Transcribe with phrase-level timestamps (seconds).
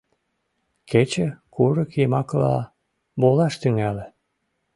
[0.89, 2.57] Кече курык йымакыла
[3.21, 4.05] волаш тӱҥале.